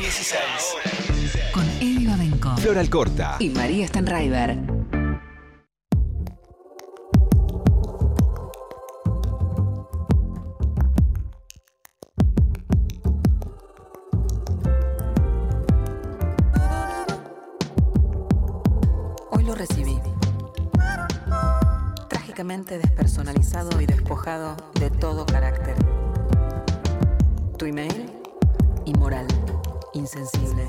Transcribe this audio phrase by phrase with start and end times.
[0.00, 0.40] 16.
[1.52, 3.36] Con Eddie Babenco Flor Alcorta.
[3.38, 4.56] y María Stanraiver.
[19.30, 19.98] Hoy lo recibí.
[22.08, 25.76] Trágicamente despersonalizado y despojado de todo carácter.
[27.56, 28.10] Tu email,
[28.86, 29.26] inmoral,
[30.00, 30.66] insensible.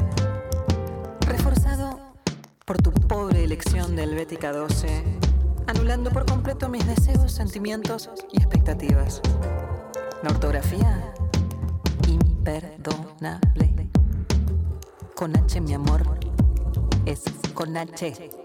[1.21, 1.99] Reforzado
[2.65, 5.03] por tu pobre elección de Helvética 12,
[5.67, 9.21] anulando por completo mis deseos, sentimientos y expectativas.
[10.21, 11.13] La ortografía,
[12.07, 13.89] imperdonable.
[15.15, 16.19] Con H, mi amor,
[17.05, 18.40] es con H.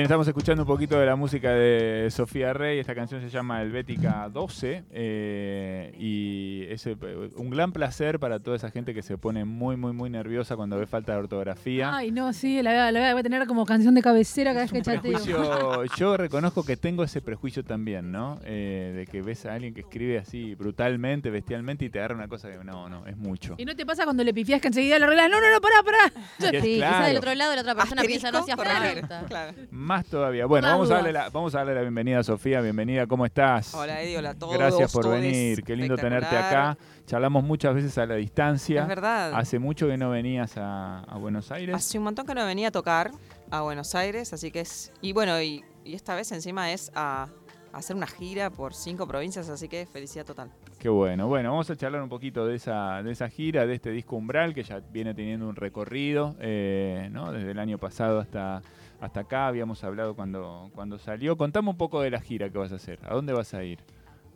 [0.00, 2.78] bien, estamos escuchando un poquito de la música de Sofía Rey.
[2.78, 6.96] Esta canción se llama Helvética 12 eh, y es eh,
[7.36, 10.78] un gran placer para toda esa gente que se pone muy, muy, muy nerviosa cuando
[10.78, 11.94] ve falta de ortografía.
[11.94, 14.80] Ay, no, sí, la, la voy a tener como canción de cabecera cada vez que
[14.80, 15.84] chateo.
[15.96, 18.40] Yo reconozco que tengo ese prejuicio también, ¿no?
[18.44, 22.28] Eh, de que ves a alguien que escribe así brutalmente, bestialmente y te agarra una
[22.28, 23.56] cosa que no, no, es mucho.
[23.58, 25.28] ¿Y no te pasa cuando le pifias que enseguida lo arreglas?
[25.28, 26.22] No, no, no, pará, pará.
[26.38, 27.06] Es Sí, quizás claro.
[27.06, 29.24] del otro lado la otra persona piensa no falta.
[29.26, 29.52] Claro.
[29.90, 30.46] Más todavía.
[30.46, 32.60] Bueno, vamos a, darle la, vamos a darle la bienvenida a Sofía.
[32.60, 33.74] Bienvenida, ¿cómo estás?
[33.74, 34.56] Hola Eddie, hola a todos.
[34.56, 36.78] Gracias por venir, qué lindo tenerte acá.
[37.06, 38.82] Charlamos muchas veces a la distancia.
[38.82, 39.32] Es verdad.
[39.34, 41.74] Hace mucho que no venías a, a Buenos Aires.
[41.74, 43.10] Hace un montón que no venía a tocar
[43.50, 44.92] a Buenos Aires, así que es.
[45.00, 47.26] Y bueno, y, y esta vez encima es a,
[47.72, 50.52] a hacer una gira por cinco provincias, así que felicidad total.
[50.78, 51.26] Qué bueno.
[51.26, 54.54] Bueno, vamos a charlar un poquito de esa, de esa gira, de este disco Umbral,
[54.54, 57.32] que ya viene teniendo un recorrido, eh, ¿no?
[57.32, 58.62] Desde el año pasado hasta,
[59.00, 59.46] hasta acá.
[59.48, 61.36] Habíamos hablado cuando, cuando salió.
[61.36, 62.98] Contame un poco de la gira que vas a hacer.
[63.04, 63.82] ¿A dónde vas a ir?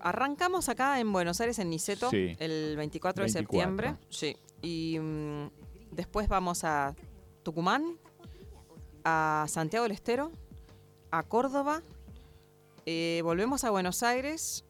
[0.01, 2.37] Arrancamos acá en Buenos Aires, en Niceto, Sí.
[2.39, 3.33] el 24 de 24.
[3.33, 3.95] septiembre.
[4.11, 4.37] Sí.
[4.63, 5.49] Y mm,
[5.93, 6.95] después vamos a
[7.43, 7.97] Tucumán,
[9.05, 10.31] a Santiago del Estero,
[11.11, 11.83] a Córdoba.
[12.87, 14.63] eh, volvemos a Buenos Aires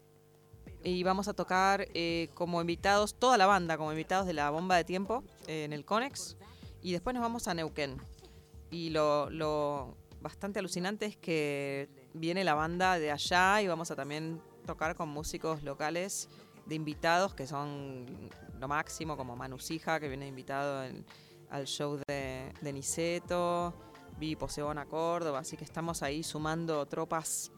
[0.84, 4.76] y vamos a tocar eh, como invitados, toda la banda, como invitados de la bomba
[4.76, 6.36] de tiempo eh, en el Conex.
[6.80, 7.96] Y después nos vamos a Neuquén.
[8.74, 14.42] Y lo, bastante alucinante es que viene la banda de allá y vamos a también
[14.66, 16.28] tocar con músicos locales
[16.66, 18.04] de invitados que son
[18.58, 20.90] lo máximo, como Manu Sija, que viene invitado
[21.50, 23.72] al show de, de Niceto,
[24.18, 27.52] Vivi Poseón a Córdoba, así que estamos ahí sumando tropas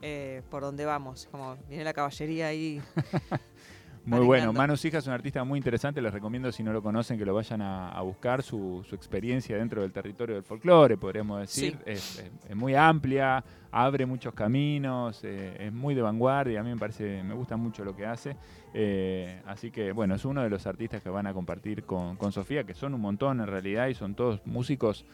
[0.00, 2.80] eh, por donde vamos, como viene la caballería ahí.
[4.06, 4.52] Muy bueno.
[4.52, 6.02] Manu Sija es un artista muy interesante.
[6.02, 8.42] Les recomiendo, si no lo conocen, que lo vayan a, a buscar.
[8.42, 11.72] Su, su experiencia dentro del territorio del folclore, podríamos decir.
[11.72, 11.78] Sí.
[11.86, 16.60] Es, es- es muy amplia, abre muchos caminos, eh, es muy de vanguardia.
[16.60, 18.36] A mí me parece, me gusta mucho lo que hace.
[18.74, 22.30] Eh, así que, bueno, es uno de los artistas que van a compartir con, con
[22.32, 25.06] Sofía, que son un montón en realidad y son todos músicos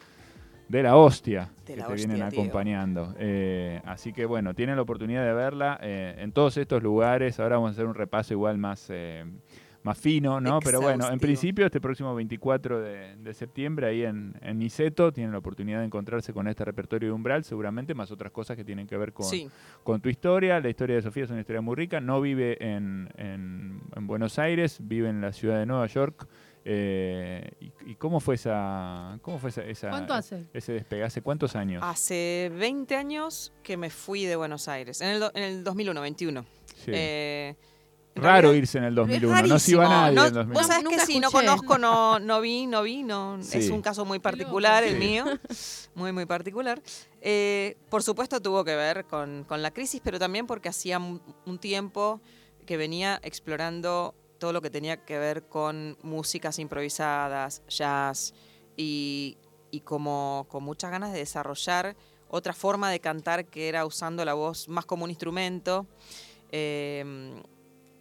[0.70, 3.14] de la hostia De que te hostia, vienen acompañando.
[3.18, 7.40] Eh, así que bueno, tienen la oportunidad de verla eh, en todos estos lugares.
[7.40, 9.24] Ahora vamos a hacer un repaso igual más, eh,
[9.82, 10.60] más fino, ¿no?
[10.60, 15.32] Pero bueno, en principio este próximo 24 de, de septiembre ahí en, en Niceto tienen
[15.32, 18.86] la oportunidad de encontrarse con este repertorio de Umbral, seguramente más otras cosas que tienen
[18.86, 19.48] que ver con, Sí,
[19.82, 20.60] con tu historia.
[20.60, 22.00] La historia de Sofía es una historia muy rica.
[22.00, 26.28] No vive en, en- en Buenos Aires, vive en la ciudad de Nueva York.
[26.64, 30.46] Eh, y, y cómo fue esa, cómo fue esa, esa- ¿Cuánto hace?
[30.52, 31.02] ese despegue?
[31.04, 31.82] ¿Hace cuántos años?
[31.84, 36.00] hace 20 años que me fui de Buenos Aires, en el, do- en el 2001,
[36.02, 36.44] 21.
[36.84, 36.90] Sí.
[36.94, 37.56] Eh,
[38.14, 39.42] Raro realidad- irse en el Es 2001.
[39.46, 40.58] No se iba nadie No, en el 2001.
[40.60, 43.38] Vos sabés que si no conozco, no, no vi, no vi, no.
[43.42, 43.58] Sí.
[43.58, 44.98] Es un caso muy particular el Sí.
[44.98, 45.24] mío,
[45.94, 46.82] muy, muy particular.
[47.22, 51.58] Eh, por supuesto tuvo que ver con, con la crisis, pero también porque hacía un
[51.58, 52.20] tiempo
[52.66, 58.34] que venía explorando todo lo que tenía que ver con músicas improvisadas, jazz,
[58.76, 59.36] y,
[59.84, 61.96] como con muchas ganas de desarrollar
[62.28, 65.86] otra forma de cantar que era usando la voz más como un instrumento.
[66.50, 67.40] Eh,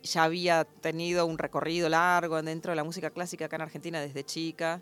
[0.01, 4.23] ya había tenido un recorrido largo dentro de la música clásica acá en Argentina desde
[4.23, 4.81] chica.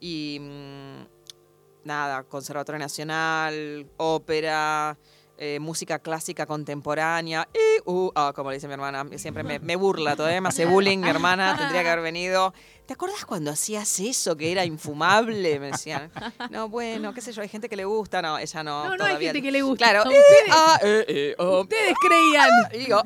[0.00, 4.98] Y mm, nada, Conservatorio Nacional, ópera,
[5.38, 7.48] eh, música clásica contemporánea.
[7.54, 10.66] Y, uh, ah, como le dice mi hermana, siempre me, me burla, todavía me hace
[10.66, 12.52] bullying mi hermana, tendría que haber venido.
[12.86, 15.60] ¿Te acuerdas cuando hacías eso que era infumable?
[15.60, 16.10] Me decían.
[16.50, 18.88] No, bueno, qué sé yo, hay gente que le gusta, no, ella no.
[18.88, 19.90] No, no hay gente que le gusta.
[19.90, 22.48] Claro, Ustedes, eh, ah, eh, eh, oh, ustedes creían.
[22.72, 23.02] y digo,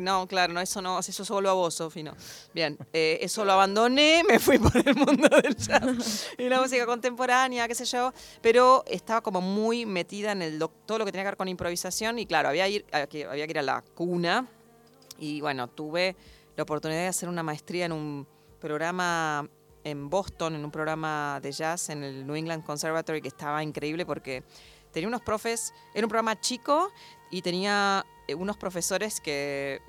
[0.00, 2.14] no, claro, no, eso no, eso solo a vos, Sofi, no.
[2.52, 6.86] Bien, eh, eso lo abandoné, me fui por el mundo del jazz y la música
[6.86, 11.24] contemporánea, qué sé yo, pero estaba como muy metida en el, todo lo que tenía
[11.24, 13.82] que ver con improvisación y claro, había, ir, había que había que ir a la
[13.94, 14.46] cuna
[15.18, 16.16] y bueno, tuve
[16.56, 18.26] la oportunidad de hacer una maestría en un
[18.60, 19.48] programa
[19.84, 24.06] en Boston, en un programa de jazz en el New England Conservatory que estaba increíble
[24.06, 24.42] porque
[24.92, 26.90] tenía unos profes, era un programa chico
[27.30, 29.80] y tenía unos profesores que,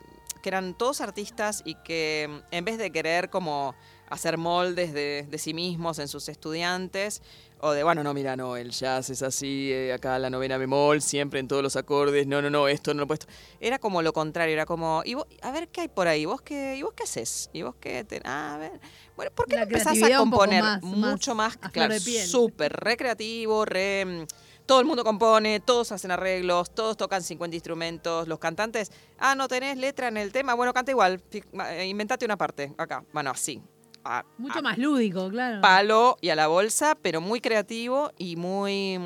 [0.42, 3.76] que eran todos artistas y que mm, en vez de querer como
[4.10, 7.22] hacer moldes de, de sí mismos en sus estudiantes,
[7.62, 11.02] o de, bueno, no, mira, no, el jazz es así, eh, acá la novena bemol,
[11.02, 13.26] siempre en todos los acordes, no, no, no, esto no lo he puesto.
[13.60, 16.42] Era como lo contrario, era como, y vos- a ver qué hay por ahí, vos
[16.44, 18.80] qué, y vos qué haces, y vos qué, te- ah, a ver,
[19.16, 23.66] bueno, ¿por qué La no empezás a componer más- mucho más más, claro, súper recreativo,
[23.66, 24.06] re...
[24.06, 24.26] mm,
[24.66, 29.48] todo el mundo compone, todos hacen arreglos, todos tocan 50 instrumentos, los cantantes, ah, no
[29.48, 33.62] tenés letra en el tema, bueno, canta igual, eh, inventate una parte acá, bueno, así.
[34.04, 35.62] a- Mucho a más lúdico, claro.
[35.62, 39.00] palo y a la bolsa, pero muy creativo y muy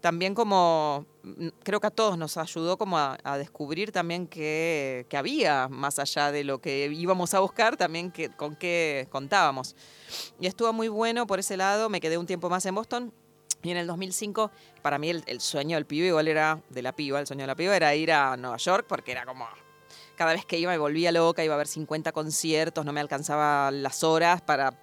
[0.00, 5.04] también como mm, creo que a todos nos ayudó como a, a descubrir también que,
[5.08, 9.74] que había más allá de lo que íbamos a buscar, también que, con qué contábamos.
[10.38, 13.12] Y estuvo muy bueno por ese lado, me quedé un tiempo más en Boston.
[13.66, 16.94] Y en el 2005, para mí el, el sueño del pibe igual era, de la
[16.94, 19.48] piba, el sueño de la piba era ir a Nueva York porque era como,
[20.14, 23.72] cada vez que iba me volvía loca, iba a ver 50 conciertos, no me alcanzaba
[23.72, 24.78] las horas para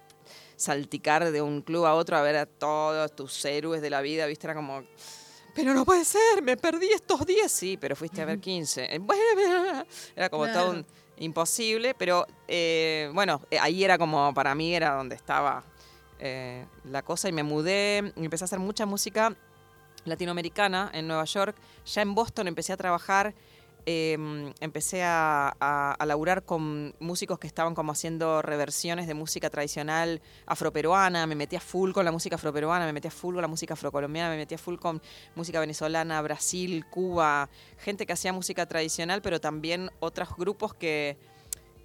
[0.56, 4.26] salticar de un club a otro a ver a todos tus héroes de la vida,
[4.26, 4.46] ¿viste?
[4.46, 4.84] Era como,
[5.54, 8.96] pero no puede ser, me perdí estos 10, sí, pero fuiste a ver 15.
[8.96, 9.00] Eh,
[10.16, 10.86] Era como todo un
[11.16, 15.64] imposible, pero eh, bueno, eh, ahí era como, para mí era donde estaba
[16.18, 19.36] eh, la cosa y me mudé, y empecé a hacer mucha música
[20.04, 21.56] latinoamericana en Nueva York.
[21.86, 23.34] Ya en Boston empecé a trabajar,
[23.86, 24.16] eh,
[24.60, 31.26] empecé a, a, laburar con músicos que estaban como haciendo reversiones de música tradicional afroperuana,
[31.26, 33.74] me metí a full con la música afroperuana, me metí a full con la música
[33.74, 35.02] afrocolombiana, me metí a full con
[35.34, 41.18] música venezolana, Brasil, Cuba, gente que hacía música tradicional, pero también otros grupos que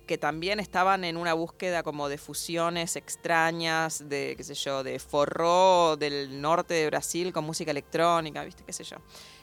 [0.10, 4.98] que también estaban en una búsqueda como de fusiones extrañas, de, qué sé yo, de
[4.98, 8.64] forró del norte de Brasil con música electrónica, ¿viste?
[8.66, 8.98] ¿Qué sé yo?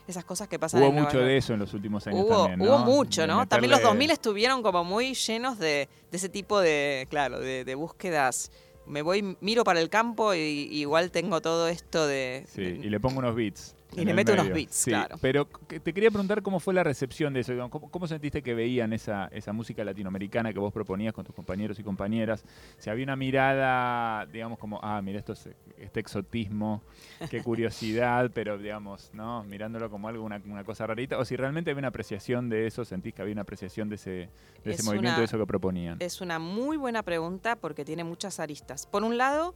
[0.09, 1.29] Esas cosas que pasan Hubo en Nueva mucho York.
[1.29, 3.47] de eso en los últimos años Hubo, también, hubo mucho, De ¿no?
[3.47, 7.65] También los meterle- 2000 estuvieron como muy llenos de, de ese tipo de, claro, de,
[7.65, 8.51] de búsquedas.
[8.87, 12.45] Me voy, miro para el campo y, y igual tengo todo esto de...
[12.53, 13.77] Sí, y le pongo unos beats.
[14.03, 15.17] Y le el meto unos beats, Sí, claro.
[15.21, 17.53] Pero te quería preguntar cómo fue la recepción de eso.
[17.71, 21.79] ¿Cómo, cómo sentiste que veían esa, esa música latinoamericana que vos proponías con tus compañeros
[21.79, 22.45] y compañeras?
[22.79, 25.49] Si había una mirada, digamos, como, ah, mira, esto es,
[25.79, 26.83] este exotismo,
[27.31, 29.43] qué curiosidad, pero digamos, ¿no?
[29.45, 31.19] Mirándolo como algo, una, una cosa rarita.
[31.19, 34.11] O si realmente había una apreciación de eso, sentís que había una apreciación de ese,
[34.11, 34.29] de
[34.65, 35.97] ese Es movimiento, una- de eso que proponían.
[36.01, 38.87] Es una muy buena pregunta porque tiene muchas aristas.
[38.87, 39.55] Por un lado,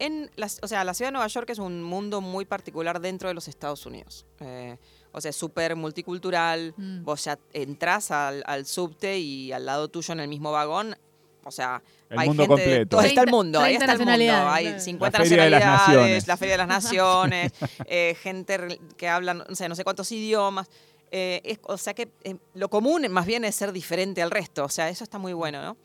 [0.00, 3.28] en las, o sea, la ciudad de Nueva York es un mundo muy particular dentro
[3.28, 4.26] de los Estados Unidos.
[4.40, 4.76] Eh,
[5.12, 6.74] o sea, es súper multicultural.
[6.76, 7.04] Mm.
[7.04, 10.96] Vos ya entrás al, al subte y al lado tuyo en el mismo vagón.
[11.44, 12.88] O sea, El hay mundo gente de- completo.
[12.96, 14.48] todo- está el 30 mundo, ahí 30 está el mundo.
[14.50, 14.80] Hay claro.
[14.80, 16.26] 50 La Feria de las nacionalidades, Naciones.
[16.28, 17.52] la Feria de las Naciones,
[17.86, 20.68] eh, gente que habla no sé, no sé cuántos idiomas.
[21.10, 24.64] Eh, es- o sea que eh, lo común más bien es ser diferente al resto.
[24.64, 25.76] O sea, eso está muy bueno, ¿no?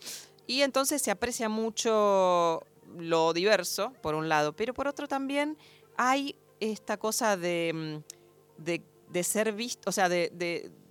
[0.46, 2.62] Y entonces se aprecia mucho
[2.98, 5.56] lo diverso, por un lado, pero por otro también
[5.96, 8.02] hay esta cosa de,
[8.58, 10.30] mm, de, ser visto, o sea, de-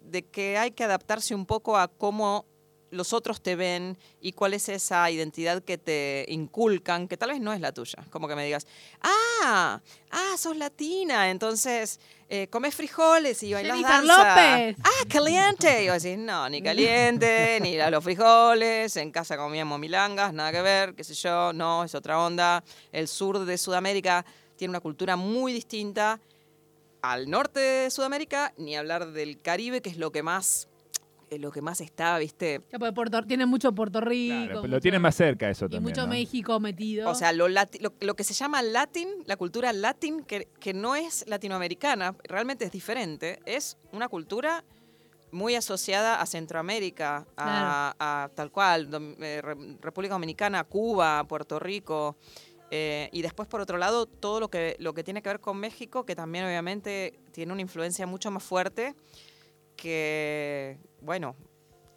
[0.03, 2.45] de que hay que adaptarse un poco a cómo
[2.91, 7.41] los otros te ven y cuál es esa identidad que te inculcan, que tal vez
[7.41, 8.05] no es la tuya.
[8.09, 8.65] Como que me digas,
[9.01, 11.99] ah, ah, sos latina, entonces
[12.29, 14.57] eh, comes frijoles y bailas Jennifer danza.
[14.57, 14.77] López.
[14.83, 15.83] Ah, caliente.
[15.83, 20.51] Y yo decís, no, ni caliente, ni a los frijoles, en casa comíamos milangas, nada
[20.51, 22.63] que ver, qué sé yo, no, es otra onda.
[22.91, 24.25] El sur de Sudamérica
[24.55, 26.19] tiene una cultura muy distinta
[27.01, 30.67] al norte de Sudamérica, ni hablar del Caribe, que es lo que más,
[31.35, 32.61] eh, lo que más está, ¿viste?
[32.71, 34.33] Ya, porque Puerto, tiene mucho Puerto Rico.
[34.35, 35.83] Claro, mucho- lo tienen más cerca eso Y también.
[35.83, 36.07] mucho ¿no?
[36.07, 37.09] México metido.
[37.09, 40.73] O sea, lo, lati- lo, lo que se llama latin, la cultura latin, que, que
[40.73, 44.63] no es latinoamericana, realmente es diferente, es una cultura
[45.31, 48.89] muy asociada a Centroamérica, a, a tal cual,
[49.19, 52.15] eh, Re- República Dominicana, Cuba, Puerto Rico.
[52.71, 55.57] Eh, y después, por otro lado, todo lo que, lo que tiene que ver con
[55.57, 58.95] México, que también obviamente tiene una influencia mucho más fuerte
[59.75, 61.35] que, bueno,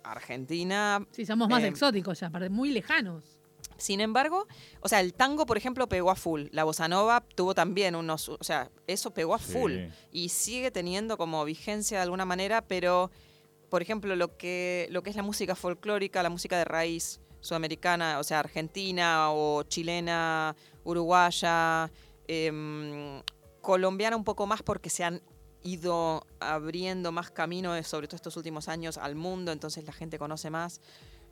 [0.05, 1.07] Argentina.
[1.11, 3.39] Sí, somos más Eh, exóticos ya, aparte, muy lejanos.
[3.77, 4.47] Sin embargo,
[4.81, 6.47] o sea, el tango, por ejemplo, pegó a full.
[6.51, 9.89] La bossa nova tuvo también unos, o sea, eso pegó a full Sí.
[10.11, 13.11] y sigue teniendo como vigencia de alguna manera, pero,
[13.69, 18.19] por ejemplo, lo que, lo que es la música folclórica, la música de raíz sudamericana,
[18.19, 21.89] o sea, argentina o chilena, uruguaya,
[22.27, 23.23] em,
[23.61, 25.23] colombiana un poco más porque se han
[25.63, 30.51] ido abriendo más caminos, sobre todo estos últimos años, al mundo, entonces la gente conoce
[30.51, 30.81] más.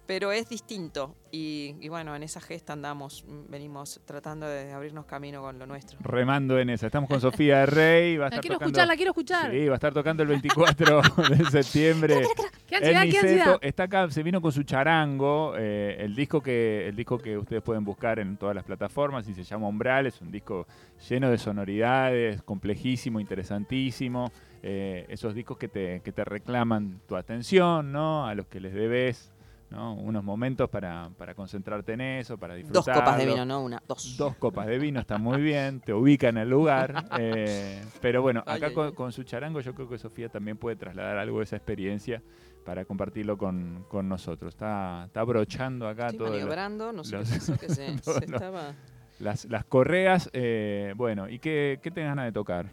[0.07, 5.05] Pero es distinto y, y bueno, en esa gesta andamos, mm, venimos tratando de abrirnos
[5.05, 5.99] camino con lo nuestro.
[6.01, 6.87] Remando en esa.
[6.87, 8.17] Estamos con Sofía de Rey.
[8.17, 9.51] Va a La estar quiero tocando- escuchar, la quiero escuchar.
[9.51, 12.23] Sí, va a estar tocando el 24 de septiembre.
[12.69, 13.59] ¿Qué en ansiedad, qué ansiedad?
[13.61, 17.63] Está acá, se vino con su charango, eh, el disco que el disco que ustedes
[17.63, 20.67] pueden buscar en todas las plataformas y se llama Umbral, es un disco
[21.09, 24.31] lleno de sonoridades, complejísimo, interesantísimo.
[24.63, 28.27] eh, esos discos que te, que te reclaman tu atención, ¿no?
[28.27, 29.31] A los que les debes,
[29.71, 29.95] ¿no?
[29.95, 32.95] Unos momentos para, para concentrarte en eso, para Dos disfrutar.
[32.95, 34.17] copas de vino, no una, dos.
[34.17, 37.05] Dos copas de vino está muy bien, te ubica en el lugar.
[37.19, 38.93] eh, pero bueno, acá ay, con, ay.
[38.93, 42.23] con su charango yo creo que Sofía también puede trasladar algo de esa experiencia
[42.65, 44.55] para compartirlo con, con nosotros.
[44.55, 47.87] Está, está brochando acá Estoy todo maniobrando, no sé los- qué pasó, que se,
[48.25, 48.75] estaba...
[49.21, 50.31] las, las correas.
[50.33, 52.71] eh, bueno, ¿y qué, qué tenés ganas de tocar?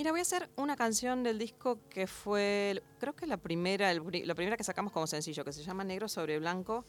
[0.00, 4.00] Mira, voy a hacer una canción del disco que fue, creo que la primera, el
[4.24, 6.86] la primera que sacamos como sencillo, que se llama Negro sobre Blanco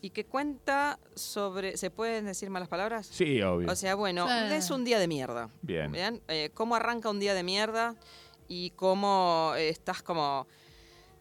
[0.00, 3.06] y que cuenta sobre, ¿se pueden decir malas palabras?
[3.06, 3.70] Sí, obvio.
[3.70, 4.54] O sea, bueno, Sí.
[4.54, 5.50] es un día de mierda.
[5.60, 5.92] bien.
[5.92, 6.22] ¿Bien?
[6.28, 7.96] Eh, cómo arranca un día de mierda
[8.48, 10.46] y cómo estás como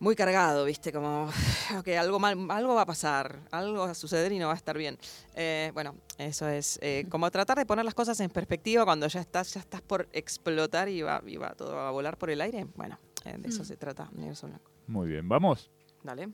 [0.03, 0.91] muy cargado, ¿viste?
[0.91, 1.29] Como,
[1.79, 4.57] ok, algo, mal, algo va a pasar, algo va a suceder y no va a
[4.57, 4.97] estar bien.
[5.33, 9.21] Eh, bueno, eso es eh, como tratar de poner las cosas en perspectiva cuando ya
[9.21, 12.67] estás, ya estás por explotar y va, y va todo a volar por el aire.
[12.75, 13.65] Bueno, eh, de eso Mm.
[13.65, 14.49] se trata, Blanco.
[14.87, 15.71] Muy bien, vamos.
[16.03, 16.27] Dale.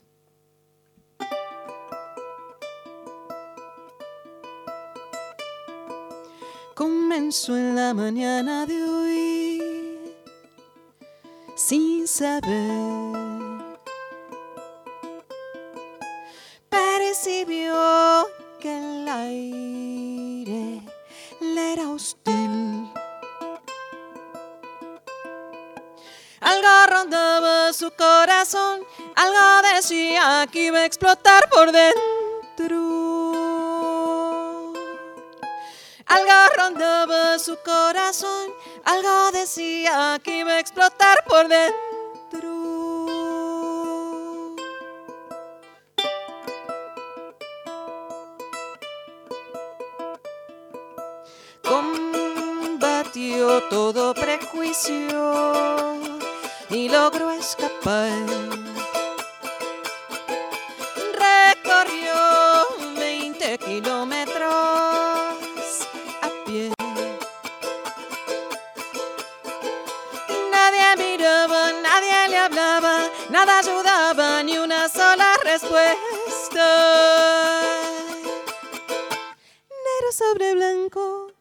[6.76, 9.62] Comenzó en la mañana de hoy
[11.56, 13.19] sin saber.
[29.90, 32.78] Que iba a explotar por dentro.
[36.06, 38.54] Algo rondaba su corazón,
[38.86, 41.80] algo decía que iba a explotar por dentro.
[51.64, 55.98] Combatió todo prejuicio
[56.70, 58.49] y logró escapar.
[80.20, 81.32] Sobre blanco.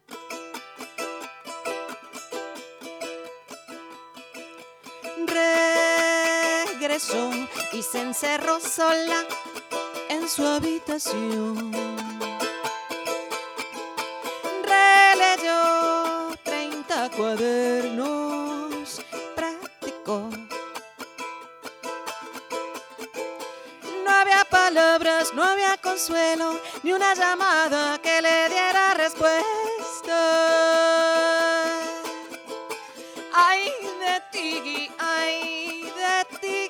[6.76, 7.30] Regresó
[7.72, 9.24] y se encerró sola
[10.08, 11.72] en su habitación.
[14.62, 19.02] Releyó 30 cuadernos,
[19.34, 20.30] practicó.
[24.04, 28.67] No había palabras, no había consuelo, ni una llamada que le diera
[29.18, 30.22] respuesta.
[33.34, 36.67] Ay de ti, ay de ti,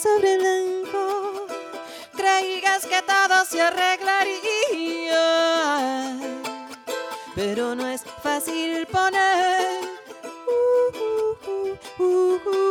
[0.00, 1.46] sobre blanco.
[2.16, 5.26] creías que todo se arreglaría.
[7.34, 9.80] Pero no es fácil poner.
[11.98, 12.69] Bien.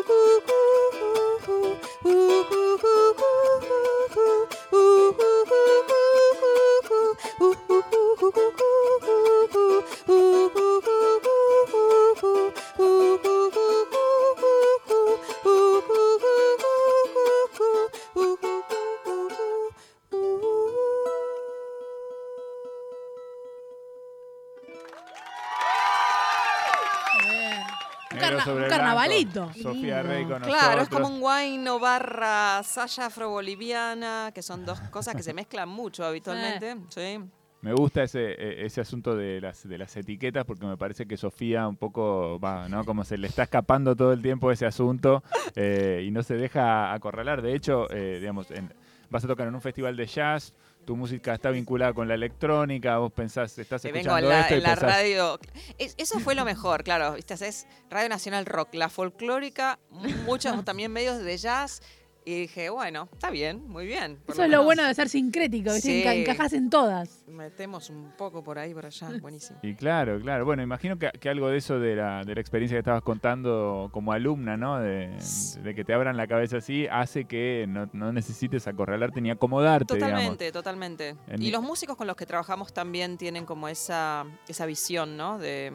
[29.54, 35.16] Sofía Rey con Claro, es como un guayno barra saya afro-boliviana, que son dos cosas
[35.16, 36.76] que se mezclan mucho habitualmente.
[36.90, 37.20] Sí.
[37.62, 41.18] Me gusta ese, e- ese asunto de las, de las etiquetas porque me parece que
[41.18, 42.86] Sofía un poco va, ¿no?
[42.86, 45.24] Como se le está escapando todo el tiempo ese asunto
[45.56, 47.42] eh, y no se deja acorralar.
[47.42, 48.72] De hecho, eh, digamos, en-
[49.10, 50.54] vas a tocar en un festival de jazz,
[50.90, 54.42] tu música está vinculada con la electrónica, vos pensás, estás Que vengo escuchando en la,
[54.42, 55.40] esto y en la pensás, radio.
[55.78, 57.14] Es- eso fue lo mejor, claro.
[57.14, 57.36] ¿viste?
[57.36, 59.78] Es Radio Nacional Rock, la folclórica,
[60.26, 61.84] muchos también medios de jazz.
[62.30, 64.18] Y dije, bueno, está bien, muy bien.
[64.26, 65.90] por Eso es lo menos bueno de ser sincrético, ¿viste?
[65.90, 66.04] Sí.
[66.04, 67.24] Enca- encajás en todas.
[67.28, 69.10] Metemos un poco por ahí, por allá.
[69.22, 69.58] Buenísimo.
[69.64, 70.46] Y claro, claro.
[70.46, 73.90] Bueno, imagino que, que algo de eso de la, de la experiencia que estabas contando
[73.92, 74.80] como alumna, ¿no?
[74.80, 75.18] De,
[75.64, 79.96] de que te abran la cabeza así, hace que no, no necesites acorralarte ni acomodarte,
[79.96, 80.14] digamos.
[80.18, 81.10] Totalmente, totalmente.
[81.28, 85.18] En Y mi- los músicos con los que trabajamos también tienen como esa, esa visión,
[85.18, 85.40] ¿no?
[85.40, 85.74] De,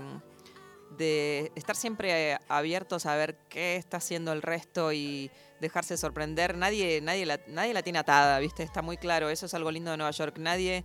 [0.96, 6.56] de estar siempre abiertos a ver qué está haciendo el resto y dejarse sorprender.
[6.56, 8.62] Nadie, nadie, la, nadie la tiene atada, ¿viste?
[8.62, 9.30] Está muy claro.
[9.30, 10.38] Eso es algo lindo de Nueva York.
[10.38, 10.84] Nadie,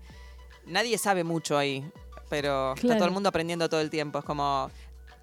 [0.65, 1.89] nadie sabe mucho ahí,
[2.29, 4.19] pero está todo el mundo aprendiendo todo el tiempo.
[4.19, 4.71] Es como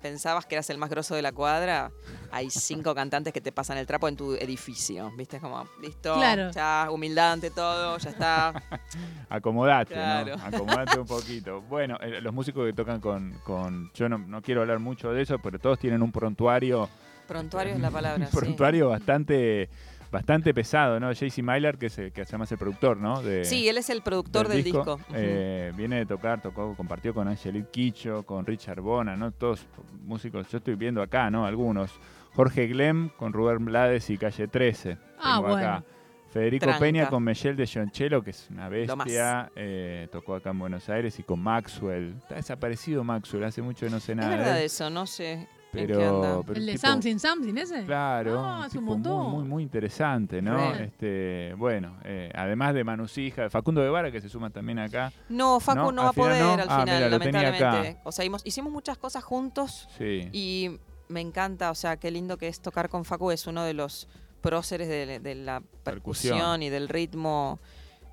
[0.01, 1.91] pensabas que eras el más grosso de la cuadra,
[2.31, 5.41] hay cinco cantantes que te pasan el trapo en tu edificio, ¿viste?
[5.41, 6.51] Como, listo, Claro.
[6.51, 8.53] ya, humildad ante todo, ya está.
[9.29, 10.37] Acomodate, Claro.
[10.37, 10.45] ¿no?
[10.45, 11.63] Acomodate un poquito.
[11.63, 15.23] Bueno, eh, los músicos que tocan con, con yo no, no quiero hablar mucho de
[15.23, 16.89] eso, pero todos tienen un prontuario,
[17.27, 18.37] Prontuario es la palabra, un sí.
[18.37, 19.69] prontuario bastante
[20.11, 21.13] bastante pesado, ¿no?
[21.13, 23.23] JC Myler, que, es el- que además es el productor, ¿no?
[23.23, 24.99] De, Sí, él es el productor del, disco.
[25.15, 29.31] Eh, viene de tocar, tocó, compartió con Angelique Quicho, con Richard Bona, ¿no?
[29.33, 29.67] Todos
[30.05, 31.47] músicos, yo estoy viendo acá, ¿no?
[31.47, 31.93] Algunos.
[32.35, 34.99] Jorge Glem con Rubén Blades y Calle 13.
[35.19, 35.71] Ah, tengo acá.
[35.83, 35.97] bueno.
[36.29, 36.81] Federico Tranca.
[36.81, 39.51] Peña con Michelle de Gioncello, que es una bestia.
[39.57, 42.15] eh, tocó acá en Buenos Aires y con Maxwell.
[42.19, 44.31] Está desaparecido Maxwell, hace mucho que no sé es nada.
[44.31, 45.49] de verdad él, eso, no sé.
[45.77, 47.85] Pero, ¿El de tipo- Something Something ese?
[47.85, 49.31] Claro, Ah, es un muy, montón.
[49.33, 50.73] muy, muy interesante, ¿no?
[50.75, 55.13] Este, bueno, eh, además de Manusija, Facundo Guevara, que se suma también acá.
[55.29, 56.03] No, Facu ¿No?
[56.05, 56.53] va a poder no.
[56.55, 58.01] al Ah, final, mira, lamentablemente.
[58.05, 60.29] O sea, himos- hicimos muchas cosas juntos Sí.
[60.33, 63.75] y me encanta, o sea, qué lindo que es tocar con Facu, es uno de
[63.75, 64.09] los
[64.41, 66.63] próceres de, de la percusión, Percusión.
[66.63, 67.59] y del ritmo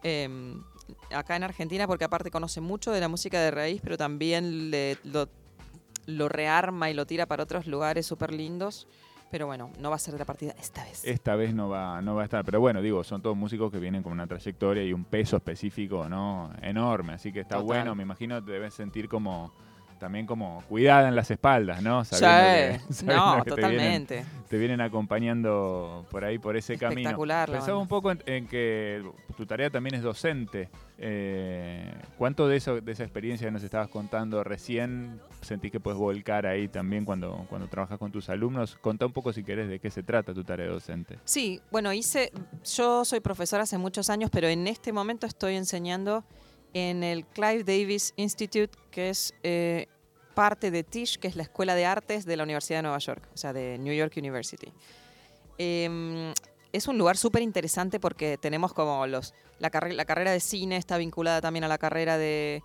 [0.04, 0.28] eh,
[1.16, 4.98] acá en Argentina, porque aparte conoce mucho de la música de raíz, pero también le-
[5.06, 5.30] lo,
[6.06, 8.88] lo rearma y lo tira para otros lugares súper lindos.
[9.32, 11.04] Pero bueno, no va a ser la partida esta vez.
[11.04, 13.80] Esta vez no va, no va a estar, pero bueno, digo, son todos músicos que
[13.80, 16.52] vienen con una trayectoria y un peso específico, ¿no?
[16.62, 17.66] Enorme, así que está Total.
[17.66, 19.52] bueno, me imagino te debes sentir como
[20.04, 22.04] también como cuidada en las espaldas, ¿no?
[22.04, 24.26] Sí, Sabiendo que- sabiendo no, que te vienen- totalmente.
[24.50, 27.00] te vienen acompañando por ahí, por ese camino.
[27.02, 29.02] Espectacular, la Pensaba un poco en, en que
[29.38, 30.68] tu tarea también es docente.
[30.98, 35.98] Eh, ¿Cuánto de eso, de esa experiencia que nos estabas contando recién sentís que puedes
[35.98, 38.76] volcar ahí también cuando, cuando trabajas con tus alumnos?
[38.82, 41.18] Contá un poco si querés de qué se trata tu tarea docente.
[41.24, 42.32] Sí, bueno, hice,
[42.76, 46.26] yo soy profesora hace muchos años, pero en este momento estoy enseñando
[46.74, 49.88] en el Clive Davis Institute, que es eh,
[50.34, 53.28] parte de Tisch, que es la Escuela de Artes de la Universidad de Nueva York,
[53.34, 54.72] o sea, de New York University.
[55.58, 56.34] Em,
[56.72, 60.98] es un lugar súper interesante porque tenemos como los la, la carrera de cine está
[60.98, 62.64] vinculada también a la carrera de,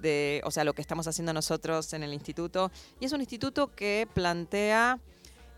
[0.00, 2.70] de, o sea, lo que estamos haciendo nosotros en el instituto.
[3.00, 4.98] Y es un instituto que plantea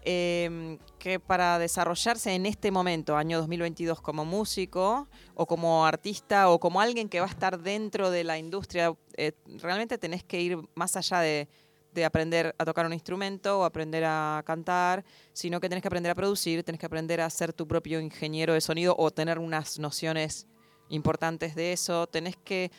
[0.05, 6.61] eh, que para desarrollarse en este momento, año 2022, como músico o como artista o
[6.61, 10.59] como alguien que va a estar dentro de la industria, eh, realmente tenés que ir
[10.75, 11.49] más allá de,
[11.95, 16.11] de aprender a tocar un instrumento o aprender a cantar, sino que tenés que aprender
[16.11, 19.79] a producir, tenés que aprender a ser tu propio ingeniero de sonido o tener unas
[19.79, 20.47] nociones
[20.91, 22.71] importantes de eso, tenés que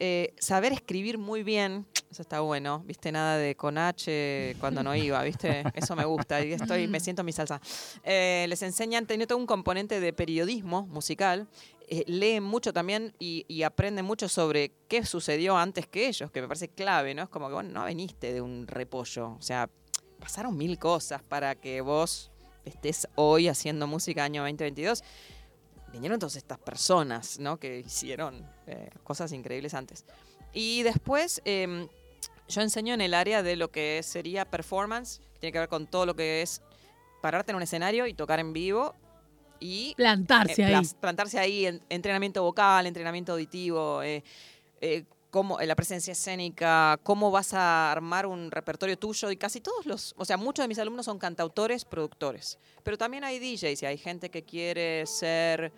[0.00, 1.86] eh, saber escribir muy bien,
[2.20, 6.52] está bueno, viste, nada de con H cuando no iba, viste, eso me gusta, y
[6.52, 7.60] estoy, me siento en mi salsa.
[8.02, 11.48] Eh, les enseñan, tiene todo un componente de periodismo musical,
[11.88, 16.40] eh, leen mucho también y, y aprenden mucho sobre qué sucedió antes que ellos, que
[16.40, 17.22] me parece clave, ¿no?
[17.22, 19.68] Es como que, bueno, no veniste de un repollo, o sea,
[20.18, 22.30] pasaron mil cosas para que vos
[22.64, 25.04] estés hoy haciendo música año 2022
[25.94, 27.58] vinieron todas estas personas, ¿no?
[27.58, 30.04] Que hicieron eh, cosas increíbles antes.
[30.52, 31.88] Y después em,
[32.48, 35.86] yo enseño en el área de lo que sería performance, que tiene que ver con
[35.86, 36.62] todo lo que es
[37.22, 38.94] pararte en un escenario y tocar en vivo
[39.60, 40.84] y Plantarse eh, ahí.
[41.00, 44.22] plantarse ahí, en- entrenamiento vocal, entrenamiento auditivo, eh,
[44.80, 49.60] eh, cómo, eh, la presencia escénica, cómo vas a armar un repertorio tuyo y casi
[49.60, 53.82] todos los, o sea, muchos de mis alumnos son cantautores, productores, pero también hay DJs
[53.82, 55.72] y hay gente que quiere ser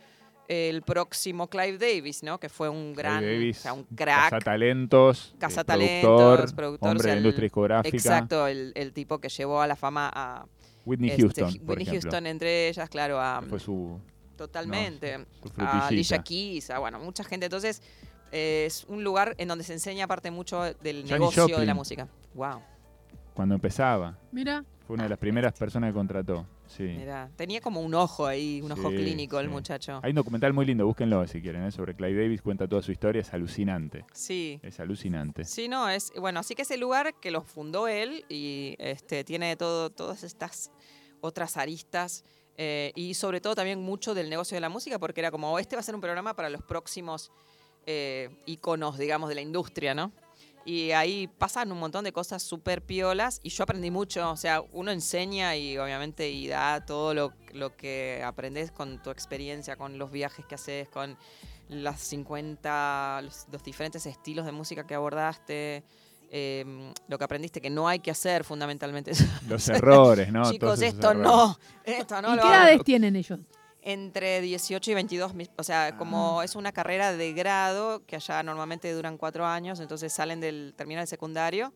[0.48, 2.38] el próximo Clive Davis, ¿no?
[2.38, 4.30] Que fue un gran, Davis, o sea, un crack.
[4.30, 7.96] Cazatalentos, eh, Cazatalentos, productor, productor, hombre o sea, de industria discográfica.
[7.96, 10.46] Exacto, el, el tipo que llevó a la fama a
[10.84, 12.10] Whitney este, Houston, por Whitney ejemplo.
[12.10, 14.00] Houston entre ellas, claro, a, fue su,
[14.36, 15.26] totalmente.
[15.42, 15.88] su a.
[15.88, 17.46] Alicia Keys, a bueno, mucha gente.
[17.46, 17.82] Entonces,
[18.32, 22.08] eh, es un lugar en donde se enseña aparte mucho del negocio de la música.
[22.34, 22.60] Wow,
[23.34, 26.46] Cuando empezaba, Mira, fue una de las primeras personas que contrató.
[26.68, 26.82] Sí.
[26.82, 30.00] mira, tenía como un ojo ahí, un ojo Sí, clínico el muchacho.
[30.02, 31.70] Hay un documental muy lindo, búsquenlo si quieren, ¿eh?
[31.72, 34.04] sobre Clive Davis, cuenta toda su historia, es alucinante.
[34.12, 34.60] Sí.
[34.62, 35.44] Es alucinante.
[35.44, 39.56] Sí, no, es bueno, así que ese lugar que lo fundó él y este tiene
[39.56, 40.70] todo, todas estas
[41.20, 42.24] otras aristas
[42.56, 45.76] eh, y sobre todo también mucho del negocio de la música, porque era como, este
[45.76, 47.30] va a ser un programa para los próximos
[47.86, 50.12] eh, íconos, digamos, de la industria, ¿no?
[50.66, 54.62] Y ahí pasan un montón de cosas súper piolas y yo aprendí mucho, o sea,
[54.72, 59.96] uno enseña y obviamente y da todo lo, lo que aprendes con tu experiencia, con
[59.96, 61.16] los viajes que haces, con
[61.68, 65.84] las 50, los, los diferentes estilos de música que abordaste,
[66.30, 69.12] eh, lo que aprendiste que no hay que hacer fundamentalmente.
[69.48, 70.42] Los errores, ¿no?
[70.50, 71.28] Chicos, esto errores.
[71.28, 73.38] no, esto no ¿y lo qué edades tienen ellos?
[73.88, 75.96] Entre 18 y 22, mi- o sea, Ah.
[75.96, 80.74] como es una carrera de grado que allá normalmente duran cuatro años, entonces salen del,
[80.76, 81.72] terminan el secundario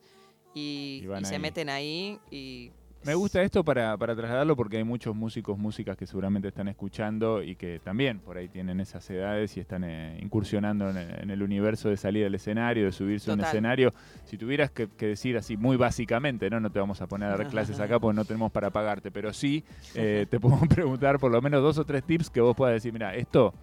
[0.52, 2.72] y, Y van y se meten ahí y...
[3.02, 7.42] Me gusta esto para, para trasladarlo porque hay muchos músicos, músicas que seguramente están escuchando
[7.42, 11.30] y que también por ahí tienen esas edades y están eh, incursionando en el, en
[11.30, 13.52] el universo de salir al escenario, de subirse a un Total.
[13.54, 13.94] escenario.
[14.24, 16.60] Si tuvieras que, que decir así muy básicamente, ¿no?
[16.60, 19.32] No te vamos a poner a dar clases acá porque no tenemos para pagarte, pero
[19.32, 22.74] sí eh, te podemos preguntar por lo menos dos o tres tips que vos puedas
[22.74, 23.54] decir, mira, esto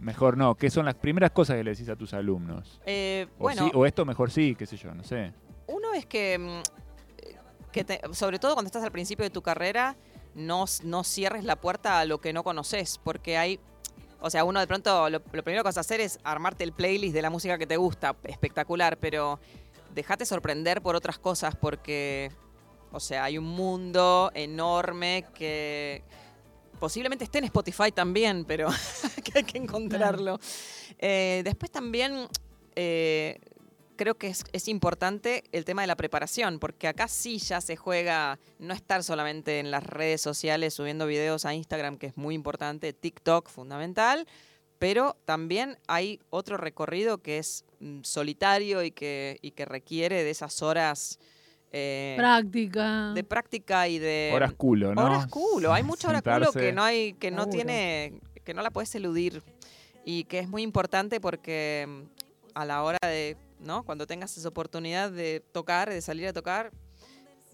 [0.00, 0.56] mejor no.
[0.56, 2.80] ¿Qué son las primeras cosas que le decís a tus alumnos?
[2.86, 5.32] Eh, O, bueno, sí, o esto mejor sí, qué sé yo, no sé.
[5.68, 6.87] Uno es que, mm,
[7.72, 9.96] que te- sobre todo cuando estás al principio de tu carrera,
[10.34, 13.58] no, no cierres la puerta a lo que no conoces, porque hay,
[14.20, 16.72] o sea, uno de pronto, lo, lo primero que vas a hacer es armarte el
[16.72, 19.40] playlist de la música que te gusta, espectacular, pero
[19.94, 22.30] déjate sorprender por otras cosas, porque,
[22.92, 26.02] o sea, hay un mundo enorme que
[26.78, 28.68] posiblemente esté en Spotify también, pero
[29.24, 30.38] que hay que encontrarlo.
[30.98, 32.28] Eh, después también...
[32.76, 33.40] eh,
[33.98, 37.76] creo que es, es importante el tema de la preparación, porque acá sí ya se
[37.76, 42.34] juega no estar solamente en las redes sociales subiendo videos a Instagram, que es muy
[42.34, 44.26] importante, TikTok fundamental,
[44.78, 50.30] pero también hay otro recorrido que es mm, solitario y que, y que requiere de
[50.30, 51.18] esas horas
[51.70, 53.12] eh, Práctica.
[53.14, 55.04] de práctica y de Horas culo, ¿no?
[55.04, 55.74] horas culo.
[55.74, 57.56] Hay mucha hora culo que no hay, que no Seguro.
[57.56, 59.42] tiene, que no la puedes eludir
[60.04, 62.02] y que es muy importante porque mm,
[62.54, 63.84] a la hora de, ¿no?
[63.84, 66.72] Cuando tengas esa oportunidad de tocar, de salir a tocar,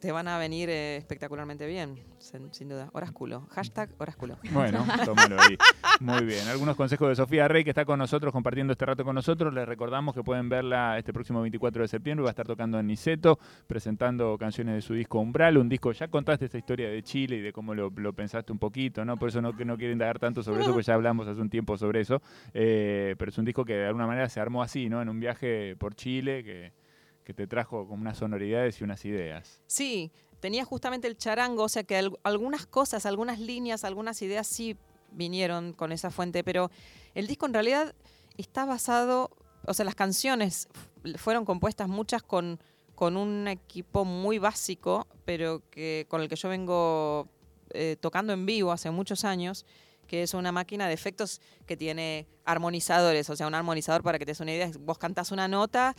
[0.05, 2.91] te van a venir eh, espectacularmente bien, sin, sin duda.
[2.93, 3.47] Horas culo.
[3.53, 4.37] Hashtag horas culo.
[4.53, 5.57] Bueno, tómalo ahí.
[5.99, 6.47] Muy bien.
[6.47, 9.55] Algunos consejos de Sofía Rey, que está con nosotros, compartiendo este rato con nosotros.
[9.55, 12.23] Les recordamos que pueden verla este próximo 24 de septiembre.
[12.23, 15.57] Va a estar tocando en Niceto, presentando canciones de su disco Umbral.
[15.57, 18.59] Un disco, ya contaste esta historia de Chile y de cómo lo, lo pensaste un
[18.59, 19.17] poquito, ¿no?
[19.17, 21.49] Por eso no, que no quiero indagar tanto sobre eso, porque ya hablamos hace un
[21.49, 22.21] tiempo sobre eso.
[22.53, 25.01] Eh, pero es un disco que de alguna manera se armó así, ¿no?
[25.01, 26.84] En un viaje por Chile que,
[27.25, 29.63] que te trajo como unas sonoridades y unas ideas.
[29.67, 34.47] Sí, tenía justamente el charango, o sea que al- algunas cosas, algunas líneas, algunas ideas
[34.47, 34.77] sí
[35.11, 36.71] vinieron con esa fuente, pero
[37.15, 37.95] el disco en realidad
[38.37, 39.31] está basado,
[39.67, 40.69] o sea, las canciones
[41.17, 42.59] fueron compuestas muchas con,
[42.95, 47.29] con un equipo muy básico, pero que con el que yo vengo
[47.71, 49.65] eh, tocando en vivo hace muchos años,
[50.09, 54.27] que es una máquina de efectos que tiene armonizadores, o sea, un armonizador para que
[54.27, 55.95] te des una idea, vos cantás una nota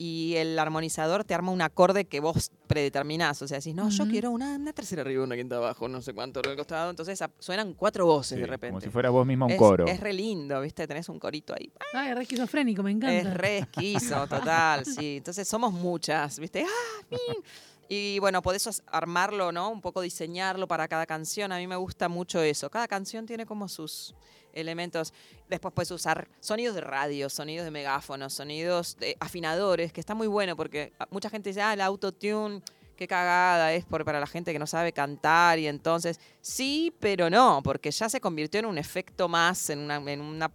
[0.00, 3.42] y el armonizador te arma un acorde que vos predeterminás.
[3.42, 6.14] O sea, decís, no, yo quiero una, una tercera arriba, una quinta abajo, no sé
[6.14, 6.90] cuánto al costado.
[6.90, 8.70] Entonces suenan cuatro voces Sí, de repente.
[8.74, 9.86] como si fuera vos misma un es, coro.
[9.86, 10.86] es re lindo, ¿viste?
[10.86, 11.72] Tenés un corito ahí.
[11.92, 13.16] Ay, re esquizofrénico, me encanta.
[13.30, 15.16] Es re esquizo, total, sí.
[15.16, 16.64] Entonces somos muchas, ¿viste?
[16.64, 17.42] ¡Ah, min!
[17.90, 19.70] Y bueno, podés as- armarlo, ¿no?
[19.70, 21.50] Un poco diseñarlo para cada canción.
[21.52, 22.70] A mí me gusta mucho eso.
[22.70, 24.14] Cada canción tiene como sus
[24.60, 25.12] elementos.
[25.48, 30.26] Después puedes usar sonidos de radio, sonidos de megáfonos, sonidos de afinadores, que está muy
[30.26, 32.60] bueno porque ah, mucha gente dice, ah, el autotune,
[32.96, 37.30] qué cagada es por, para la gente que no sabe cantar y entonces sí, pero
[37.30, 40.50] no, porque ya se convirtió en un efecto más, en una, en una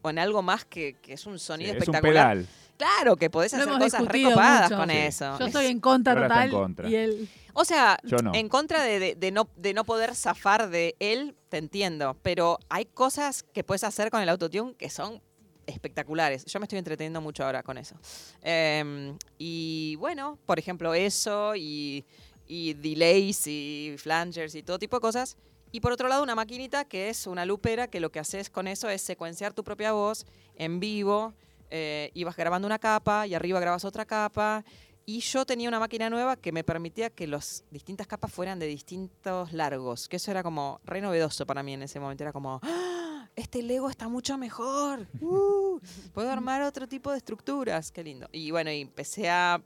[0.00, 2.32] o en algo más que, que es un Sí, sonido es un espectacular.
[2.38, 2.46] pedal.
[2.76, 4.76] Claro, que podés hacer cosas recopadas mucho.
[4.80, 4.96] con Sí.
[4.96, 5.38] eso.
[5.38, 6.44] Yo Es- estoy en contra total.
[6.44, 6.88] en contra.
[6.88, 7.28] Y él.
[7.52, 8.34] O sea, no.
[8.34, 12.16] en contra de, de- de no, de no poder zafar de él, te entiendo.
[12.22, 15.20] Pero hay cosas que puedes hacer con el autotune que son
[15.66, 16.46] espectaculares.
[16.46, 17.94] Yo me estoy entreteniendo mucho ahora con eso.
[18.40, 22.06] Em, y bueno, por ejemplo, eso y,
[22.46, 25.36] y delays y flangers y todo tipo de cosas.
[25.72, 28.66] Y por otro lado, una maquinita que es una lupera que lo que haces con
[28.66, 30.24] eso es secuenciar tu propia voz
[30.56, 31.34] en vivo.
[31.68, 34.64] Eh, ibas grabando una capa y arriba grabas otra capa.
[35.04, 38.66] Y yo tenía una máquina nueva que me permitía que las distintas capas fueran de
[38.66, 40.08] distintos largos.
[40.08, 42.22] Que eso era como re novedoso para mí en ese momento.
[42.22, 43.28] Era como, "¡Ah!
[43.34, 45.08] este Lego está mucho mejor.
[45.20, 45.80] ¡Uh!
[46.12, 47.90] puedo armar otro tipo de estructuras.
[47.90, 48.28] Qué lindo.
[48.30, 49.60] Y bueno, y empecé a,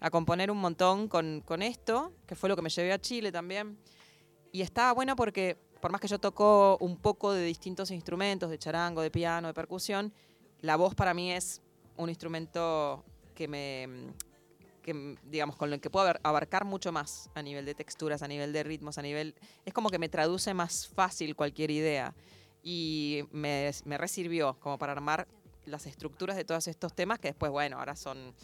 [0.00, 3.32] a componer un montón con, con esto, que fue lo que me llevé a Chile
[3.32, 3.78] también.
[4.52, 8.58] Y estaba bueno porque, por más que yo toco un poco de distintos instrumentos, de
[8.58, 10.12] charango, de piano, de percusión,
[10.60, 11.62] la voz para mí es
[11.96, 13.88] un instrumento que me,
[14.82, 18.28] que, digamos, con el que puedo abar- abarcar mucho más a nivel de texturas, a
[18.28, 19.34] nivel de ritmos, a nivel...
[19.64, 22.14] Es como que me traduce más fácil cualquier idea.
[22.62, 25.26] Y me, me resirvió como para armar
[25.64, 28.34] las estructuras de todos estos temas que después, bueno, ahora son...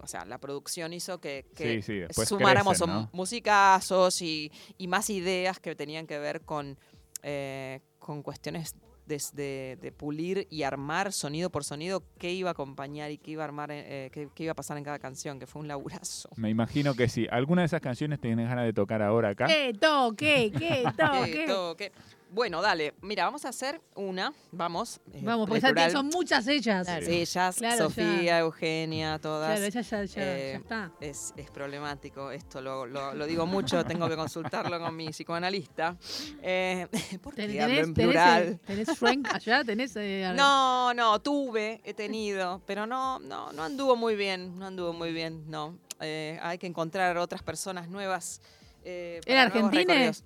[0.00, 3.10] O sea, la producción hizo que, que Sí, sí, después sumáramos crecen, ¿no?
[3.12, 6.78] musicazos y, y más ideas que tenían que ver con,
[7.22, 8.74] eh, con cuestiones
[9.06, 13.32] de, de- de pulir y armar sonido por sonido qué iba a acompañar y qué
[13.32, 15.68] iba a armar, eh, qué, qué iba a pasar en cada canción, que fue un
[15.68, 16.28] laburazo.
[16.36, 17.26] Me imagino que sí.
[17.30, 19.46] ¿Alguna de esas canciones tienes ganas de tocar ahora acá?
[19.46, 20.52] ¿Qué toque?
[20.56, 21.44] ¿Qué Eh, toque?
[21.46, 21.92] toque.
[22.28, 25.00] Bueno, dale, mira, vamos a hacer una, vamos.
[25.12, 25.90] eh, Vamos, porque ya plural.
[25.92, 26.84] son muchas ellas.
[26.86, 27.06] Claro.
[27.06, 28.38] Ellas, Claro, Sofía, ya.
[28.40, 29.50] Eugenia, todas.
[29.58, 30.92] Claro, ella ya, ya, eh, ya está.
[31.00, 35.96] Es, es problemático, esto lo, lo- lo digo mucho, tengo que consultarlo con mi psicoanalista.
[36.42, 36.88] Eh,
[37.22, 38.42] ¿Por qué Ten- hablo en ¿Tenés, tenés, plural?
[38.42, 39.64] eh, tenés Frank allá?
[39.64, 39.96] ¿Tenés?
[39.96, 44.92] eh, No, no, tuve, he tenido, pero no, no, no anduvo muy bien, no anduvo
[44.92, 45.78] muy bien, no.
[46.00, 48.42] Eh, hay que encontrar otras personas nuevas.
[48.84, 49.94] eh, ¿Era para nuevos argentina?
[49.94, 50.24] recorridos.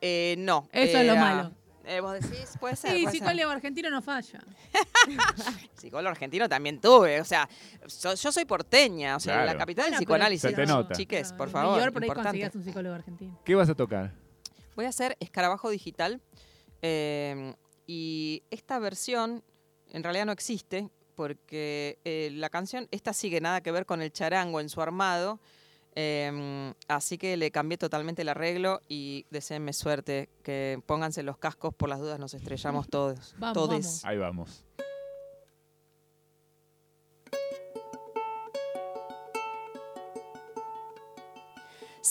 [0.00, 0.68] Eh, no.
[0.72, 1.52] Eso es lo malo.
[1.84, 2.56] eh, ¿Vos decís?
[2.60, 2.90] Puede ser.
[2.96, 3.26] Sí, puede ser.
[3.28, 4.40] psicólogo argentino no falla.
[5.74, 7.48] Psicólogo argentino también tuve, o sea,
[7.86, 9.46] so- yo soy porteña, o sea, Claro.
[9.52, 10.50] la capital Bueno, del psicoanálisis.
[10.50, 10.94] Se te nota.
[10.94, 12.22] Chiques, por favor, por ahí importante.
[12.28, 13.40] conseguías un psicólogo argentino.
[13.44, 14.12] ¿Qué vas a tocar?
[14.74, 16.20] Voy a hacer escarabajo digital
[16.82, 17.54] eh,
[17.86, 19.42] y esta versión
[19.92, 24.12] en realidad no existe porque eh, la canción, esta sigue nada que ver con el
[24.12, 25.40] charango en su armado,
[25.96, 31.74] eh, así que le cambié totalmente el arreglo y deseenme suerte, que pónganse los cascos
[31.74, 33.34] por las dudas, nos estrellamos todos.
[33.38, 33.86] Vamos, todes.
[33.86, 34.04] vamos.
[34.04, 34.66] Ahí vamos.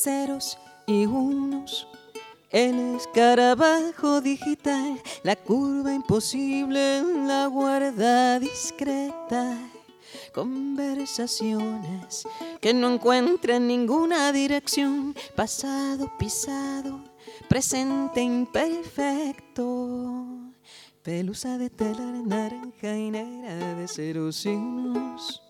[0.05, 1.87] ceros y unos.
[2.51, 9.57] El escarabajo digital, la curva imposible, la guarda discreta.
[10.35, 12.27] Conversaciones
[12.59, 16.99] que no encuentran ninguna dirección, pasado pisado,
[17.47, 20.25] presente imperfecto.
[21.01, 25.41] Pelusa de tela naranja y negra de ceros y unos.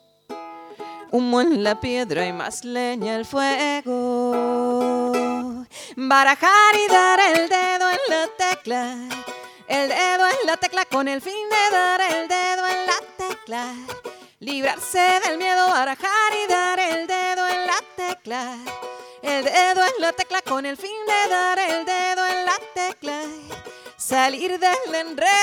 [1.11, 4.35] Humo en la piedra y más leña al fuego.
[5.95, 8.95] Barajar y dar el dedo en la tecla.
[9.67, 13.73] El dedo en la tecla con el fin de dar el dedo en la tecla.
[14.39, 18.57] Librarse del miedo, barajar y dar el dedo en la tecla.
[19.21, 23.21] El dedo en la tecla con el fin de dar el dedo en la tecla.
[23.97, 25.35] Salir del enredo.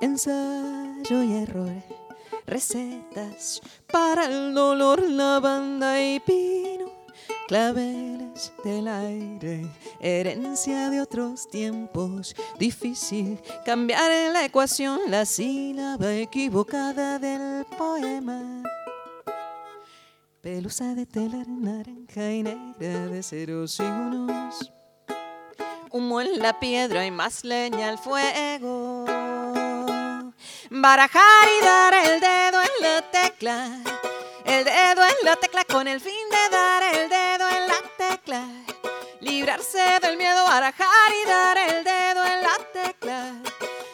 [0.00, 1.72] Ensayo y error,
[2.46, 6.73] recetas para el dolor, lavanda y pino,
[7.46, 9.66] claveles del aire,
[10.00, 18.62] herencia de otros tiempos, difícil cambiar en la ecuación la sílaba equivocada del poema.
[20.40, 24.70] Pelusa de tela naranja y negra de ceros y unos
[25.94, 29.04] humo en la piedra y más leña al fuego.
[30.70, 33.68] Barajar y dar el dedo en la tecla,
[34.44, 37.33] el dedo en la tecla con el fin de dar el dedo
[39.20, 43.32] Librarse del miedo, barajar y dar el dedo en la tecla,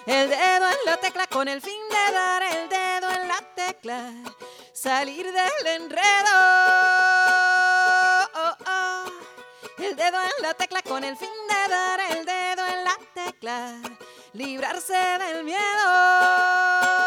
[0.06, 4.12] el dedo en la tecla con el fin de dar el dedo en la tecla.
[4.72, 6.34] Salir del enredo.
[8.34, 9.04] Oh, oh.
[9.78, 13.74] El dedo en la tecla con el fin de dar el dedo en la tecla.
[14.32, 16.99] librarse del miedo.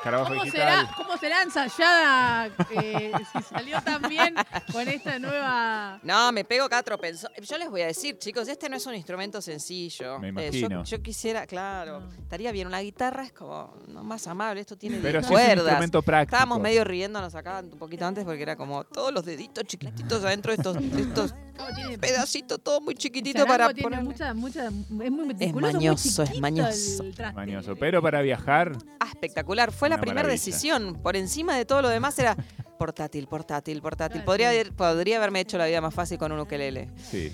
[0.00, 0.86] Escarabajo ¿Cómo digital.
[0.86, 4.34] será, ¿Cómo será ensayada eh, si salió tan bien
[4.72, 5.98] con esta nueva...
[6.02, 7.30] No, me pego cada tropezón.
[7.42, 10.18] Yo les voy a decir, chicos, este no es un instrumento sencillo.
[10.18, 10.84] Me Eh, yo- imagino.
[10.84, 12.12] yo, quisiera, claro, No.
[12.12, 12.66] estaría bien.
[12.66, 15.58] Una guitarra es como no, más amable, esto tiene Pero sí es un cuerdas.
[15.58, 16.36] instrumento práctico.
[16.36, 20.52] Estábamos medio riéndonos acá un poquito antes porque era como todos los deditos chiquititos adentro
[20.52, 21.34] de estos, de estos
[21.74, 24.02] tiene- pedacitos, todo muy chiquitito para tiene poner.
[24.04, 24.72] mucha, mucha, es
[25.10, 27.02] muy meticuloso, mañoso, es mañoso.
[27.02, 27.34] el.
[27.34, 27.76] Mañoso.
[27.76, 29.72] Pero para viajar, Ah, espectacular.
[29.72, 30.94] Fue la primera decisión.
[31.02, 32.36] Por encima de todo lo demás era
[32.78, 34.14] portátil, portátil, portátil.
[34.22, 36.88] Claro, Podría, haber- podría haberme hecho la vida más fácil con un ukelele.
[37.10, 37.32] sí.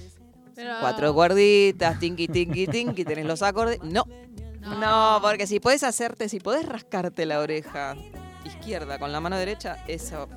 [0.55, 3.79] Pero- Cuatro cuerditas, tinky, tinky, tinky, tenés los acordes.
[3.83, 4.05] No,
[4.81, 7.95] no, porque si podés hacerte, si podés rascarte la oreja
[8.45, 10.29] izquierda con la mano derecha, eso,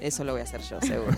[0.00, 1.16] eso lo voy a hacer yo, seguro.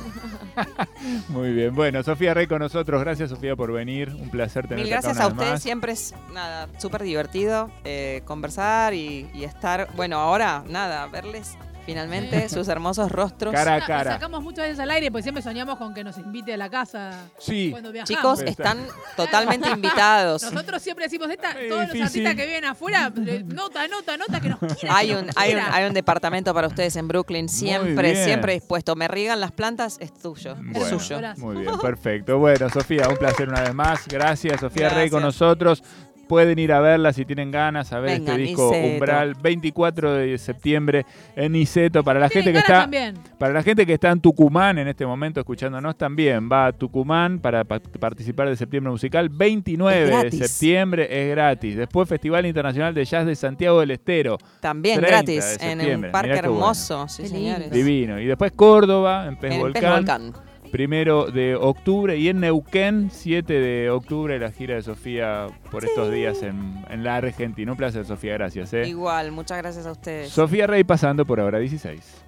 [1.29, 1.75] Muy bien.
[1.75, 3.01] Bueno, Sofía Rey con nosotros.
[3.01, 4.09] Gracias, Sofía, por venir.
[4.11, 9.29] Un placer tenerte Mil gracias a ustedes, siempre es nada, súper divertido eh, conversar y,
[9.35, 11.57] y estar, bueno, ahora nada, verles
[11.87, 13.55] finalmente sus hermosos rostros.
[13.55, 14.13] Cara a cara.
[14.13, 17.13] Sacamos muchas veces al aire porque siempre soñamos con que nos invite a la casa
[17.39, 17.69] Sí.
[17.71, 18.09] cuando viajamos.
[18.09, 18.79] Chicos, están
[19.17, 20.43] totalmente invitados.
[20.43, 22.27] Nosotros siempre decimos, esta, Es todos los difícil.
[22.27, 24.97] artistas que vienen afuera, eh, nota, nota, nota, que nos quieran.
[24.97, 25.75] Hay que un, nos hay, un, quieran.
[25.75, 28.25] hay un departamento para ustedes en Brooklyn, siempre, bien.
[28.25, 28.97] siempre dispuesto.
[28.97, 31.21] Me riegan las plantas, es tuyo, es Bueno, suyo.
[31.39, 32.39] Muy bien, perfecto.
[32.39, 34.07] Bueno, Sofía, un placer una vez más.
[34.09, 35.41] Gracias, Sofía Rey con Gracias.
[35.41, 35.83] nosotros.
[36.29, 38.95] Pueden ir a verla si tienen ganas, a ver Vengan, este disco Niceto.
[38.95, 42.03] Umbral, 24 de septiembre en Niceto.
[42.03, 43.15] Para la gente que está también.
[43.39, 47.39] para la gente que está en Tucumán en este momento escuchándonos también, va a Tucumán
[47.39, 49.29] para pa- participar de septiembre musical.
[49.29, 51.77] 29 Es de septiembre es gratis.
[51.77, 54.39] Después Festival Internacional de Jazz de Santiago del Estero.
[54.61, 56.63] También 30 gratis, en un parque Mirá qué bueno.
[56.65, 57.71] hermoso, sí señores.
[57.71, 58.19] Divino.
[58.21, 60.33] Y después Córdoba, en Pez En Pez Volcán.
[60.77, 66.13] Primero de octubre y en Neuquén, 7 de octubre, la gira de Sofía por estos
[66.13, 67.73] días en, en la Argentina.
[67.73, 68.75] Un placer, Sofía, gracias.
[68.75, 68.87] ¿eh?
[68.87, 70.29] Igual, muchas gracias a ustedes.
[70.29, 72.26] Sofía Rey pasando por ahora 16.